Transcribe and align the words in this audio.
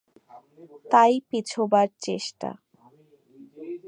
তাই 0.91 1.13
পিছোবার 1.29 1.87
চেষ্টা। 1.99 2.49